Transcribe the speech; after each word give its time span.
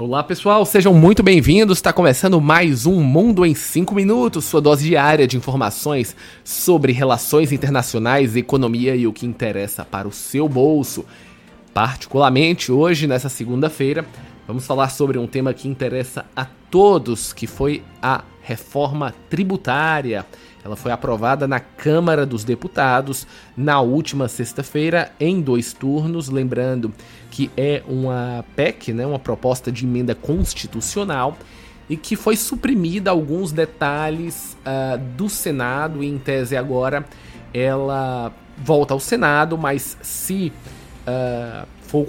Olá 0.00 0.22
pessoal, 0.22 0.64
sejam 0.64 0.94
muito 0.94 1.24
bem-vindos. 1.24 1.78
Está 1.78 1.92
começando 1.92 2.40
mais 2.40 2.86
um 2.86 3.02
Mundo 3.02 3.44
em 3.44 3.52
5 3.52 3.96
Minutos, 3.96 4.44
sua 4.44 4.60
dose 4.60 4.86
diária 4.86 5.26
de 5.26 5.36
informações 5.36 6.14
sobre 6.44 6.92
relações 6.92 7.50
internacionais, 7.50 8.36
economia 8.36 8.94
e 8.94 9.08
o 9.08 9.12
que 9.12 9.26
interessa 9.26 9.84
para 9.84 10.06
o 10.06 10.12
seu 10.12 10.48
bolso. 10.48 11.04
Particularmente 11.74 12.70
hoje, 12.70 13.08
nessa 13.08 13.28
segunda-feira, 13.28 14.06
vamos 14.46 14.64
falar 14.64 14.88
sobre 14.90 15.18
um 15.18 15.26
tema 15.26 15.52
que 15.52 15.66
interessa 15.66 16.24
a 16.36 16.46
todos, 16.70 17.32
que 17.32 17.48
foi 17.48 17.82
a 18.00 18.22
reforma 18.40 19.12
tributária. 19.28 20.24
Ela 20.68 20.76
foi 20.76 20.92
aprovada 20.92 21.48
na 21.48 21.58
Câmara 21.58 22.26
dos 22.26 22.44
Deputados 22.44 23.26
na 23.56 23.80
última 23.80 24.28
sexta-feira, 24.28 25.10
em 25.18 25.40
dois 25.40 25.72
turnos. 25.72 26.28
Lembrando 26.28 26.92
que 27.30 27.50
é 27.56 27.82
uma 27.88 28.44
PEC, 28.54 28.92
né, 28.92 29.06
uma 29.06 29.18
proposta 29.18 29.72
de 29.72 29.86
emenda 29.86 30.14
constitucional, 30.14 31.38
e 31.88 31.96
que 31.96 32.16
foi 32.16 32.36
suprimida 32.36 33.10
alguns 33.10 33.50
detalhes 33.50 34.58
uh, 34.60 34.98
do 35.16 35.30
Senado, 35.30 36.04
e 36.04 36.06
em 36.06 36.18
tese 36.18 36.54
agora 36.54 37.06
ela 37.54 38.30
volta 38.58 38.92
ao 38.92 39.00
Senado, 39.00 39.56
mas 39.56 39.96
se 40.02 40.52
uh, 41.06 41.66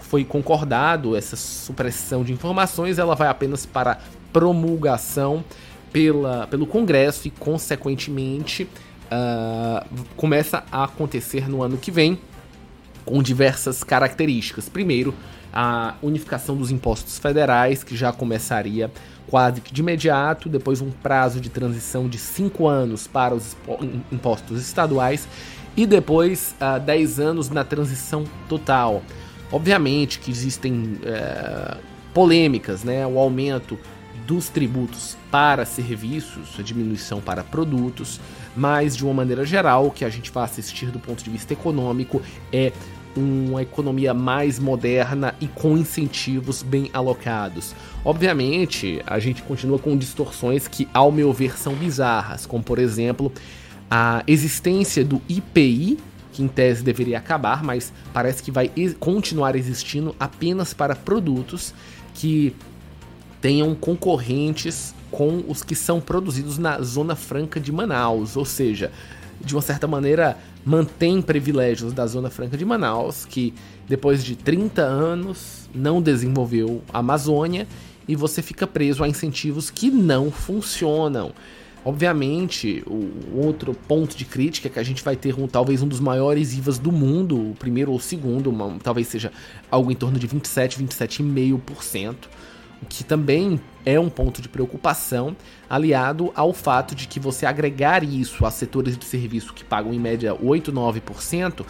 foi 0.00 0.24
concordado 0.24 1.14
essa 1.14 1.36
supressão 1.36 2.24
de 2.24 2.32
informações, 2.32 2.98
ela 2.98 3.14
vai 3.14 3.28
apenas 3.28 3.64
para 3.64 4.00
promulgação 4.32 5.44
pela, 5.92 6.46
pelo 6.46 6.66
Congresso 6.66 7.28
e, 7.28 7.30
consequentemente, 7.30 8.64
uh, 8.64 9.86
começa 10.16 10.64
a 10.70 10.84
acontecer 10.84 11.48
no 11.48 11.62
ano 11.62 11.76
que 11.76 11.90
vem 11.90 12.18
com 13.04 13.22
diversas 13.22 13.82
características. 13.82 14.68
Primeiro, 14.68 15.14
a 15.52 15.94
unificação 16.02 16.56
dos 16.56 16.70
impostos 16.70 17.18
federais, 17.18 17.82
que 17.82 17.96
já 17.96 18.12
começaria 18.12 18.90
quase 19.28 19.60
que 19.60 19.72
de 19.72 19.80
imediato, 19.80 20.48
depois 20.48 20.80
um 20.80 20.90
prazo 20.90 21.40
de 21.40 21.48
transição 21.48 22.08
de 22.08 22.18
5 22.18 22.66
anos 22.66 23.06
para 23.06 23.34
os 23.34 23.56
impostos 24.10 24.60
estaduais 24.60 25.28
e 25.76 25.86
depois 25.86 26.54
uh, 26.60 26.64
ah, 26.64 26.78
10 26.78 27.20
anos 27.20 27.48
na 27.48 27.64
transição 27.64 28.24
total. 28.48 29.02
Obviamente 29.52 30.18
que 30.18 30.30
existem 30.30 30.98
uh, 31.02 31.76
polêmicas, 32.12 32.84
né? 32.84 33.06
O 33.06 33.18
aumento 33.18 33.78
dos 34.26 34.48
tributos 34.48 35.16
para 35.30 35.64
serviços, 35.64 36.48
a 36.58 36.62
diminuição 36.62 37.20
para 37.20 37.42
produtos, 37.42 38.20
mas 38.56 38.96
de 38.96 39.04
uma 39.04 39.14
maneira 39.14 39.44
geral, 39.44 39.86
o 39.86 39.90
que 39.90 40.04
a 40.04 40.08
gente 40.08 40.30
vai 40.30 40.44
assistir 40.44 40.86
do 40.86 40.98
ponto 40.98 41.22
de 41.22 41.30
vista 41.30 41.52
econômico 41.52 42.22
é 42.52 42.72
uma 43.16 43.62
economia 43.62 44.14
mais 44.14 44.58
moderna 44.58 45.34
e 45.40 45.48
com 45.48 45.76
incentivos 45.76 46.62
bem 46.62 46.90
alocados. 46.92 47.74
Obviamente, 48.04 49.02
a 49.06 49.18
gente 49.18 49.42
continua 49.42 49.78
com 49.78 49.96
distorções 49.96 50.68
que, 50.68 50.88
ao 50.94 51.10
meu 51.10 51.32
ver, 51.32 51.58
são 51.58 51.74
bizarras, 51.74 52.46
como 52.46 52.62
por 52.62 52.78
exemplo 52.78 53.32
a 53.90 54.22
existência 54.26 55.04
do 55.04 55.20
IPI, 55.28 55.98
que 56.32 56.42
em 56.44 56.48
tese 56.48 56.84
deveria 56.84 57.18
acabar, 57.18 57.64
mas 57.64 57.92
parece 58.12 58.42
que 58.42 58.52
vai 58.52 58.70
continuar 59.00 59.56
existindo 59.56 60.14
apenas 60.18 60.72
para 60.72 60.94
produtos 60.94 61.74
que 62.14 62.54
tenham 63.40 63.74
concorrentes 63.74 64.94
com 65.10 65.42
os 65.48 65.62
que 65.62 65.74
são 65.74 66.00
produzidos 66.00 66.58
na 66.58 66.80
Zona 66.80 67.16
Franca 67.16 67.58
de 67.58 67.72
Manaus, 67.72 68.36
ou 68.36 68.44
seja, 68.44 68.92
de 69.40 69.54
uma 69.54 69.62
certa 69.62 69.86
maneira 69.86 70.36
mantém 70.64 71.22
privilégios 71.22 71.92
da 71.92 72.06
Zona 72.06 72.30
Franca 72.30 72.56
de 72.56 72.64
Manaus, 72.64 73.24
que 73.24 73.54
depois 73.88 74.22
de 74.22 74.36
30 74.36 74.82
anos 74.82 75.68
não 75.74 76.02
desenvolveu 76.02 76.82
a 76.92 76.98
Amazônia 76.98 77.66
e 78.06 78.14
você 78.14 78.42
fica 78.42 78.66
preso 78.66 79.02
a 79.02 79.08
incentivos 79.08 79.70
que 79.70 79.90
não 79.90 80.30
funcionam. 80.30 81.32
Obviamente, 81.82 82.84
o 82.86 83.40
outro 83.42 83.72
ponto 83.72 84.14
de 84.14 84.26
crítica 84.26 84.68
é 84.68 84.70
que 84.70 84.78
a 84.78 84.82
gente 84.82 85.02
vai 85.02 85.16
ter 85.16 85.34
um, 85.34 85.48
talvez 85.48 85.80
um 85.80 85.88
dos 85.88 85.98
maiores 85.98 86.52
IVAs 86.52 86.78
do 86.78 86.92
mundo, 86.92 87.52
o 87.52 87.54
primeiro 87.54 87.90
ou 87.90 87.96
o 87.96 88.00
segundo, 88.00 88.50
uma, 88.50 88.78
talvez 88.82 89.08
seja 89.08 89.32
algo 89.70 89.90
em 89.90 89.94
torno 89.94 90.18
de 90.18 90.26
27, 90.26 90.78
27,5% 90.78 92.14
o 92.14 92.18
que 92.88 93.04
também 93.04 93.60
é 93.84 93.98
um 93.98 94.08
ponto 94.08 94.40
de 94.42 94.48
preocupação, 94.48 95.36
aliado 95.68 96.32
ao 96.34 96.52
fato 96.52 96.94
de 96.94 97.06
que 97.06 97.20
você 97.20 97.46
agregar 97.46 98.02
isso 98.02 98.44
a 98.44 98.50
setores 98.50 98.96
de 98.96 99.04
serviço 99.04 99.54
que 99.54 99.64
pagam 99.64 99.92
em 99.92 99.98
média 99.98 100.36
8, 100.40 100.72
9%, 100.72 101.64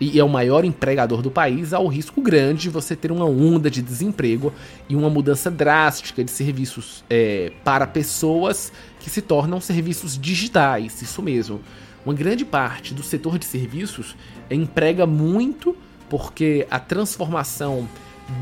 e 0.00 0.18
é 0.18 0.24
o 0.24 0.28
maior 0.28 0.64
empregador 0.64 1.22
do 1.22 1.30
país, 1.30 1.72
há 1.72 1.78
o 1.78 1.86
risco 1.86 2.20
grande 2.20 2.62
de 2.62 2.70
você 2.70 2.96
ter 2.96 3.12
uma 3.12 3.24
onda 3.24 3.70
de 3.70 3.80
desemprego 3.80 4.52
e 4.88 4.96
uma 4.96 5.08
mudança 5.08 5.48
drástica 5.48 6.24
de 6.24 6.30
serviços 6.30 7.04
é, 7.08 7.52
para 7.62 7.86
pessoas 7.86 8.72
que 8.98 9.08
se 9.08 9.22
tornam 9.22 9.60
serviços 9.60 10.18
digitais. 10.18 11.00
Isso 11.02 11.22
mesmo. 11.22 11.60
Uma 12.04 12.14
grande 12.14 12.44
parte 12.44 12.92
do 12.92 13.02
setor 13.02 13.38
de 13.38 13.44
serviços 13.44 14.16
emprega 14.50 15.06
muito 15.06 15.76
porque 16.08 16.66
a 16.68 16.80
transformação 16.80 17.88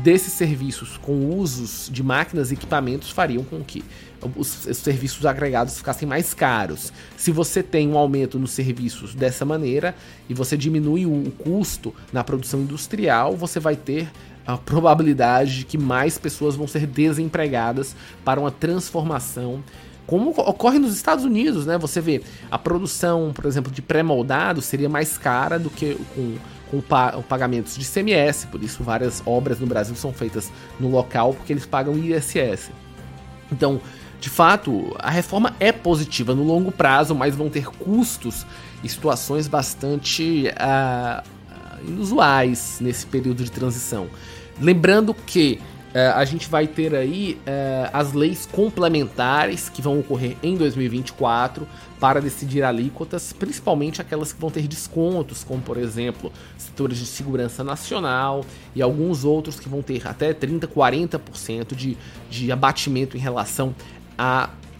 desses 0.03 0.33
serviços 0.33 0.97
com 0.97 1.29
usos 1.37 1.89
de 1.91 2.03
máquinas 2.03 2.51
e 2.51 2.53
equipamentos 2.53 3.09
fariam 3.09 3.43
com 3.43 3.63
que 3.63 3.83
os, 4.35 4.65
os, 4.65 4.77
serviços 4.77 5.25
agregados 5.25 5.77
ficassem 5.77 6.07
mais 6.07 6.33
caros. 6.33 6.93
Se 7.17 7.31
você 7.31 7.63
tem 7.63 7.87
um 7.87 7.97
aumento 7.97 8.37
nos 8.37 8.51
serviços 8.51 9.15
dessa 9.15 9.43
maneira 9.43 9.95
e 10.29 10.33
você 10.33 10.55
diminui 10.55 11.05
o 11.05 11.31
custo 11.31 11.93
na 12.13 12.23
produção 12.23 12.61
industrial, 12.61 13.35
você 13.35 13.59
vai 13.59 13.75
ter 13.75 14.09
a 14.45 14.57
probabilidade 14.57 15.59
de 15.59 15.65
que 15.65 15.77
mais 15.77 16.17
pessoas 16.17 16.55
vão 16.55 16.67
ser 16.67 16.87
desempregadas 16.87 17.95
para 18.23 18.39
uma 18.39 18.51
transformação 18.51 19.63
como 20.11 20.31
ocorre 20.31 20.77
nos 20.77 20.93
Estados 20.93 21.23
Unidos, 21.23 21.65
né? 21.65 21.77
Você 21.77 22.01
vê 22.01 22.21
a 22.51 22.59
produção, 22.59 23.31
por 23.33 23.45
exemplo, 23.45 23.71
de 23.71 23.81
pré-moldado 23.81 24.61
seria 24.61 24.89
mais 24.89 25.17
cara 25.17 25.57
do 25.57 25.69
que 25.69 25.95
com 26.13 26.35
com 26.69 26.81
pa 26.81 27.21
pagamentos 27.27 27.77
de 27.77 27.85
CMS, 27.85 28.45
por 28.45 28.61
isso 28.61 28.83
várias 28.83 29.21
obras 29.25 29.59
no 29.59 29.67
Brasil 29.67 29.95
são 29.95 30.11
feitas 30.11 30.51
no 30.79 30.89
local 30.89 31.33
porque 31.33 31.53
eles 31.53 31.65
pagam 31.65 31.97
ISS. 31.97 32.71
Então, 33.49 33.79
de 34.19 34.29
fato, 34.29 34.93
a 34.99 35.09
reforma 35.09 35.55
é 35.61 35.71
positiva 35.71 36.35
no 36.35 36.43
longo 36.43 36.73
prazo, 36.73 37.15
mas 37.15 37.33
vão 37.33 37.49
ter 37.49 37.65
custos 37.65 38.45
e 38.83 38.89
situações 38.89 39.47
bastante 39.47 40.47
uh, 40.49 41.23
inusuais 41.87 42.79
nesse 42.81 43.05
período 43.05 43.43
de 43.45 43.51
transição. 43.51 44.07
Lembrando 44.59 45.13
que 45.13 45.59
uh, 45.93 46.15
a 46.15 46.25
gente 46.25 46.49
vai 46.49 46.67
ter 46.67 46.95
aí 46.95 47.39
uh, 47.41 47.89
as 47.93 48.13
leis 48.13 48.47
complementares 48.51 49.69
que 49.69 49.81
vão 49.81 49.99
ocorrer 49.99 50.37
em 50.41 50.55
2024 50.55 51.67
para 51.99 52.19
decidir 52.19 52.63
alíquotas, 52.63 53.31
principalmente 53.31 54.01
aquelas 54.01 54.33
que 54.33 54.41
vão 54.41 54.49
ter 54.49 54.67
descontos, 54.67 55.43
como 55.43 55.61
por 55.61 55.77
exemplo 55.77 56.31
setores 56.57 56.97
de 56.97 57.05
segurança 57.05 57.63
nacional 57.63 58.43
e 58.75 58.81
alguns 58.81 59.23
outros 59.23 59.59
que 59.59 59.69
vão 59.69 59.81
ter 59.81 60.07
até 60.07 60.33
30, 60.33 60.67
40% 60.67 61.75
de, 61.75 61.97
de 62.29 62.51
abatimento 62.51 63.15
em 63.15 63.19
relação 63.19 63.75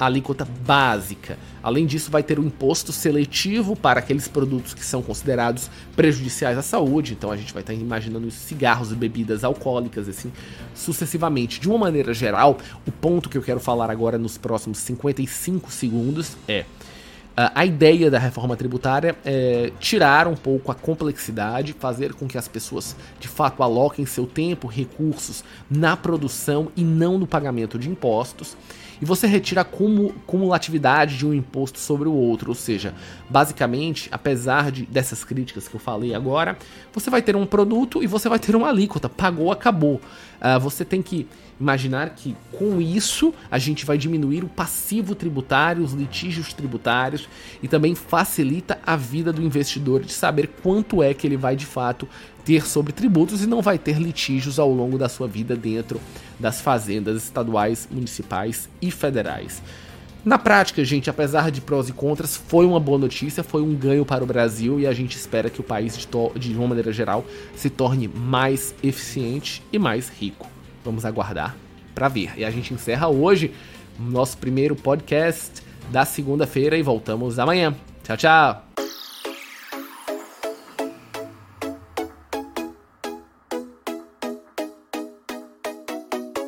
à 0.02 0.08
alíquota 0.08 0.48
básica. 0.66 1.38
Além 1.62 1.86
disso, 1.86 2.10
vai 2.10 2.24
ter 2.24 2.40
o 2.40 2.42
um 2.42 2.48
imposto 2.48 2.92
seletivo 2.92 3.76
para 3.76 4.00
aqueles 4.00 4.28
produtos 4.28 4.74
que 4.74 4.84
são 4.84 5.04
considerados 5.04 5.70
prejudiciais 5.96 6.58
à 6.58 6.64
saúde. 6.64 7.14
Então 7.14 7.30
a 7.30 7.38
gente 7.38 7.54
vai 7.54 7.62
estar 7.62 7.76
imaginando 7.76 8.32
cigarros 8.32 8.92
e 8.92 8.96
bebidas 8.96 9.44
alcoólicas, 9.44 10.10
assim, 10.10 10.32
sucessivamente. 10.74 11.60
De 11.60 11.70
uma 11.70 11.78
maneira 11.78 12.16
geral, 12.16 12.58
o 12.88 12.92
ponto 12.92 13.30
que 13.30 13.38
eu 13.38 13.44
quero 13.44 13.60
falar 13.60 13.92
agora 13.92 14.18
nos 14.18 14.40
próximos 14.40 14.80
55 14.80 15.72
segundos 15.72 16.36
é 16.48 16.66
a 17.36 17.66
ideia 17.66 18.12
da 18.12 18.20
reforma 18.20 18.58
tributária 18.58 19.16
é 19.24 19.72
tirar 19.80 20.28
um 20.28 20.36
pouco 20.36 20.72
a 20.72 20.76
complexidade, 20.76 21.74
fazer 21.74 22.14
com 22.14 22.28
que 22.28 22.38
as 22.38 22.48
pessoas 22.48 22.96
de 23.20 23.28
fato 23.28 23.64
aloquem 23.64 24.06
seu 24.06 24.28
tempo, 24.28 24.68
recursos 24.68 25.44
na 25.70 25.96
produção 25.96 26.72
e 26.76 26.84
não 26.84 27.18
no 27.18 27.26
pagamento 27.26 27.80
de 27.80 27.90
impostos. 27.90 28.58
E 29.02 29.06
você 29.06 29.26
retira 29.26 29.62
a 29.62 29.66
cumulatividade 29.66 31.18
de 31.18 31.26
um 31.26 31.34
imposto 31.34 31.80
sobre 31.80 32.08
o 32.08 32.14
outro, 32.14 32.50
ou 32.50 32.56
seja, 32.56 32.94
basicamente, 33.28 34.08
apesar 34.12 34.72
de, 34.72 34.86
dessas 34.86 35.24
críticas 35.24 35.68
que 35.68 35.74
eu 35.74 35.80
falei 35.80 36.14
agora, 36.14 36.56
você 36.94 37.10
vai 37.10 37.22
ter 37.24 37.36
um 37.36 37.46
produto 37.46 38.04
e 38.04 38.08
você 38.08 38.30
vai 38.30 38.38
ter 38.38 38.56
uma 38.56 38.70
alíquota, 38.70 39.10
pagou, 39.10 39.52
acabou. 39.52 40.00
Uh, 40.40 40.60
você 40.60 40.86
tem 40.86 41.02
que 41.02 41.28
imaginar 41.60 42.12
que 42.12 42.36
com 42.52 42.80
isso 42.80 43.34
a 43.50 43.58
gente 43.58 43.88
vai 43.88 43.98
diminuir 43.98 44.44
o 44.44 44.48
passivo 44.48 45.16
tributário, 45.16 45.84
os 45.84 45.94
litígios 45.94 46.54
tributários 46.54 47.21
e 47.62 47.68
também 47.68 47.96
facilita 47.96 48.80
a 48.86 48.96
vida 48.96 49.32
do 49.32 49.42
investidor 49.42 50.02
de 50.02 50.14
saber 50.14 50.48
quanto 50.62 51.02
é 51.02 51.14
que 51.14 51.26
ele 51.26 51.38
vai 51.38 51.56
de 51.56 51.66
fato 51.66 52.08
ter 52.44 52.66
sobre 52.66 52.92
tributos 52.92 53.44
e 53.44 53.48
não 53.48 53.62
vai 53.62 53.78
ter 53.78 53.98
litígios 53.98 54.60
ao 54.60 54.72
longo 54.72 54.98
da 54.98 55.08
sua 55.08 55.28
vida 55.28 55.56
dentro 55.56 56.00
das 56.40 56.62
fazendas 56.62 57.24
estaduais, 57.24 57.88
municipais 57.92 58.70
e 58.82 58.90
federais. 58.90 59.62
Na 60.24 60.38
prática, 60.38 60.86
gente, 60.86 61.10
apesar 61.10 61.50
de 61.50 61.62
prós 61.62 61.90
e 61.90 61.94
contras, 61.94 62.36
foi 62.36 62.64
uma 62.64 62.80
boa 62.80 63.00
notícia, 63.00 63.44
foi 63.44 63.64
um 63.64 63.74
ganho 63.74 64.06
para 64.06 64.24
o 64.24 64.28
Brasil 64.28 64.80
e 64.80 64.86
a 64.86 64.94
gente 64.94 65.18
espera 65.18 65.50
que 65.50 65.60
o 65.60 65.64
país, 65.64 65.98
de, 65.98 66.08
de 66.40 66.56
uma 66.56 66.68
maneira 66.68 66.94
geral, 66.94 67.26
se 67.56 67.72
torne 67.72 68.08
mais 68.08 68.76
eficiente 68.84 69.64
e 69.74 69.80
mais 69.80 70.10
rico. 70.10 70.48
Vamos 70.86 71.06
aguardar 71.06 71.56
para 71.96 72.08
ver. 72.08 72.34
E 72.38 72.46
a 72.46 72.52
gente 72.52 72.72
encerra 72.72 73.08
hoje 73.08 73.52
nosso 74.00 74.38
primeiro 74.38 74.76
podcast 74.76 75.61
da 75.90 76.06
segunda-feira 76.06 76.78
e 76.78 76.84
voltamos 76.84 77.40
amanhã. 77.40 77.74
Tchau, 78.04 78.18
tchau! 78.18 78.71